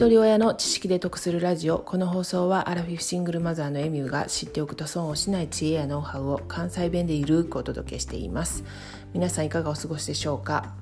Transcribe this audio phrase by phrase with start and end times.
[0.00, 1.78] 一人親の知識で得するラジオ。
[1.78, 8.64] この放送はアラフィフシングルマザーのエミューが知っておくと損をしない知恵やノウハウを関西弁でゆるくお届けしています。
[9.12, 10.72] 皆さんいかがお過ごしでしょうか？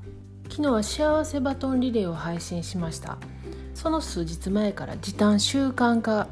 [0.49, 3.19] 昨日は幸せバトンリレーを配信しました。
[3.75, 6.29] その数日前から時短習慣化。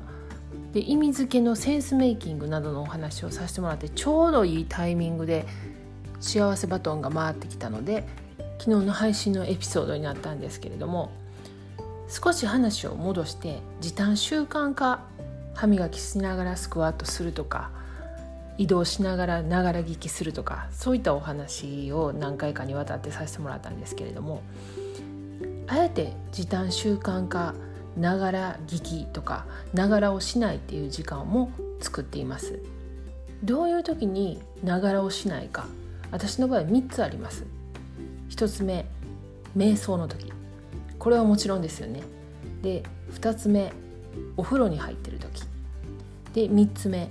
[0.72, 5.44] で意味付けのセンスメイキングなどのお話をさせてもらってちょうどいいタイミングで
[6.21, 8.07] 幸せバトンが回ってきたので
[8.61, 11.11] 昨日の配信のエピソードになったんですけれども
[12.08, 15.00] 少し話を戻して時短習慣化
[15.54, 17.70] 歯磨きしながらスクワットするとか
[18.58, 24.42] 移動しながらながら聞きするとかそういったお話を何回かにわたってさせてもらったんですけれども
[25.66, 27.54] あえて時短習慣化
[27.96, 32.60] ながら聞きとかながらをしないっていう時間も作っています。
[33.42, 35.66] どういう時にながらをしないか
[36.10, 37.44] 私の場合3つあります。
[38.30, 38.86] 1つ目
[39.56, 40.36] 瞑想の時。
[41.06, 42.02] これはもちろんですよね。
[42.62, 43.72] で2つ目
[44.36, 45.44] お風呂に入ってる時。
[46.34, 47.08] で3つ目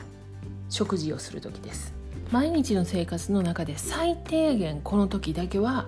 [0.69, 1.93] 食事をする時です。
[2.29, 5.87] 毎日の生活の中で最低限この時だけは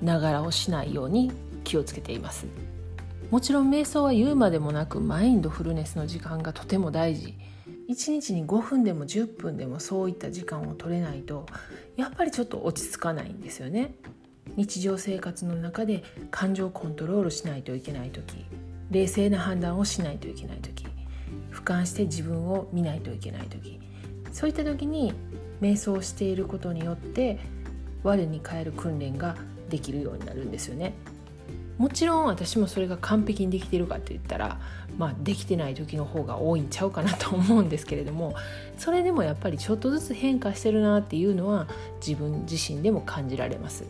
[0.00, 1.32] ながらをしないように
[1.64, 2.46] 気をつけています。
[3.32, 7.34] もちろん瞑想は言うまでもなくマインドフルネスの時間がとても大事。
[7.88, 11.44] 1日に5分でも10分でもそういった時間を取れないと
[11.96, 13.96] やっぱりちょっと落ち着かないんですよね。
[14.58, 18.44] 日常生活の中で感情をコントロールしないといけない時
[18.90, 20.84] 冷静な判断をしないといけない時
[21.52, 23.78] 俯瞰して自分を見ないといけない時
[24.32, 25.14] そういった時に
[25.60, 27.38] 瞑想していることによって
[28.02, 29.36] 我に返る訓練が
[29.70, 30.94] できるようになるんですよね。
[31.76, 34.60] もちろん私もそれが完璧にできてるかって言ったら、
[34.96, 38.34] まあ、できてない時の方が多いんちゃうかなと思うんですけれども
[38.76, 41.68] それでもやっぱりちょっとずつ変化してるなっていうのは
[42.04, 43.84] 自分自身でも感じられます。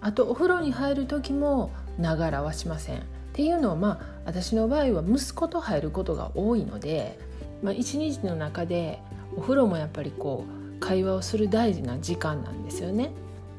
[0.00, 2.98] あとお風呂に入る時もながらはしません。
[2.98, 3.00] っ
[3.32, 7.18] ていうのはまあ私の場合は息子と入ることが多いので、
[7.62, 9.00] まあ、一日の中で
[9.36, 13.12] お風呂もやっぱりこう会話をする大事な時間なんですよね。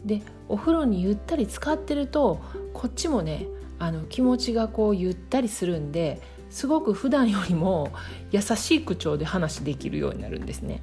[0.06, 2.40] でお風呂にゆったり使ってると
[2.74, 3.47] こっちもね
[3.80, 7.92] あの気持ちがこうゆったりするんですごく普段よりも
[8.31, 10.81] 優しい口調で話できるようになるんですね。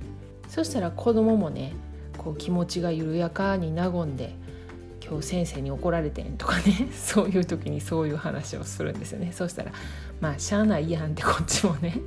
[0.48, 1.74] そしたら子供もね
[2.16, 4.34] こう気持ちが緩やかに和んで
[5.08, 6.88] 今日先生に怒られてんとかね。
[6.92, 9.32] そういう時にそういう話をするんですよね。
[9.32, 9.72] そしたら
[10.20, 11.98] まあしゃあないやんってこっちもね。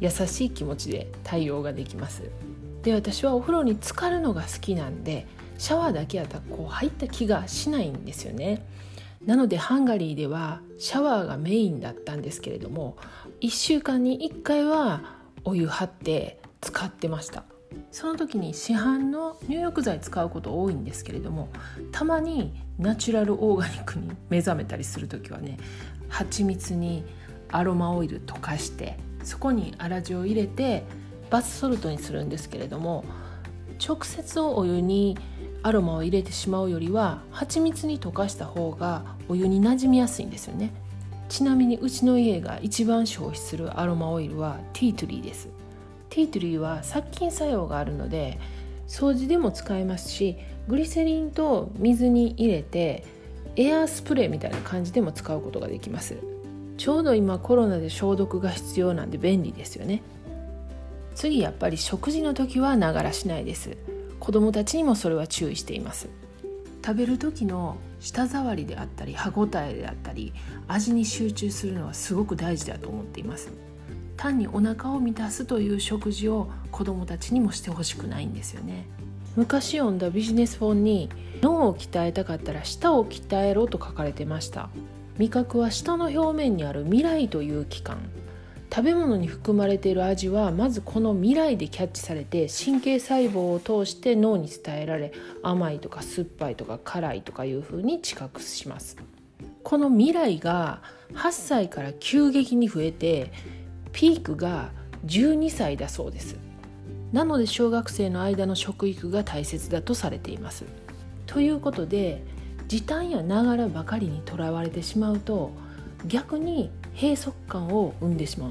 [0.00, 2.22] 優しい気持ちで対応ができます。
[2.82, 5.26] で私はお風呂に浸かるのが好きなんで
[5.56, 8.66] シャワーだけやったらこう入った気がしないんですよね。
[9.24, 12.96] なのでハンガリーではシャワーがメインだったんですけれども
[13.40, 17.44] 1週間に1回はお湯張って使ってました。
[17.94, 21.48] その時に市販の入浴剤使うこと多いんですけれども
[21.92, 25.58] たまにナチュラルオーガニックに目覚めたりする時はね
[26.08, 27.04] 蜂蜜に
[27.52, 30.82] アロマオイル溶かしてそこに粗塩を入れて
[31.30, 33.04] バスソルトにするんですけれども
[33.78, 35.16] 直接お湯に
[35.62, 40.72] アロマを入れてしまうよりは蜂蜜に溶かした方がお湯になじみやすいんですよね。
[41.28, 45.48] ちなみにうちの家が一番消費するアロマオイルはティートリーです。
[46.14, 48.38] ティートリーは殺菌作用があるので
[48.86, 50.38] 掃除でも使えますし
[50.68, 53.04] グリセリンと水に入れて
[53.56, 56.16] エアースプレーみたいな感じでも使うことができます。
[56.76, 60.02] ちょうど今コロナで消毒が必要なんで便利ですよね。
[61.14, 63.76] 次やっぱり食事の時はながらしないです。
[64.20, 66.08] 子供たちにもそれは注意しています。
[66.84, 70.32] 食べる時の舌触りであったり歯ごたえであったり
[70.68, 73.50] 味に集中するのはすごく大事だと思っています。
[74.24, 78.86] 単にお腹を満たすという食事を子どもたちにもしてほしくないんですよね。
[79.36, 81.10] 昔読んだビジネス本に
[81.42, 84.70] 脳を鍛えたかったら舌を鍛えろと書かれてました。
[85.18, 87.98] 味覚は舌の表面にある未来という器官。
[88.74, 95.12] 食べ物に含まれている味はまずこの未来でキャッチされて神経細胞を通して脳に伝えられ
[95.42, 98.96] 甘いとか酸っぱいとか辛いとかいうふうに知覚します。
[99.62, 100.82] この未来が
[101.14, 103.32] 8歳から急激に増えて
[103.94, 104.70] ピークが
[105.06, 106.36] 12歳だそうです。
[107.12, 110.64] なので小学生の間の食育が大切だとされています。
[111.26, 112.22] ということで
[112.66, 115.52] 時短やながらばかりにとらわれてしまうと
[116.06, 118.50] 逆に閉塞感を生んでしまう。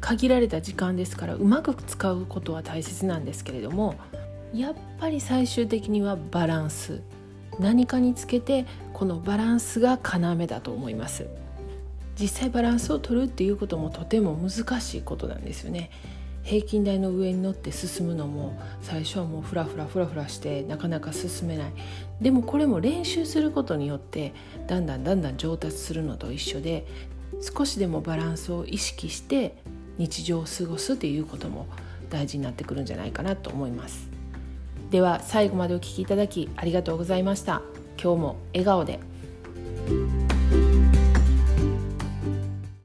[0.00, 3.94] 限られた時間ですからうまく使うことは大切なんですけれども
[4.52, 7.00] やっぱり最終的にはバランス。
[7.58, 11.26] 何かにつけてこのバランスが要だと思います。
[12.18, 15.90] 実際バランスを取るっていうこともとても難しいことなんですよね。
[16.42, 21.72] 平均台の上に乗って進むのも最初はもうフラフラフラフラしてなかなか進めない。
[22.20, 24.34] でもこれも練習することによって
[24.66, 26.86] だんだんだんだん上達するのと一緒で
[27.40, 29.56] 少しでもバランスを意識して
[29.96, 31.66] 日常を過ごすということも
[32.10, 34.08] 大事になってくるんじゃないかなと思います。
[34.90, 37.62] では最後までお聴きいただきありがとうございました。
[38.00, 39.13] 今日も笑顔で。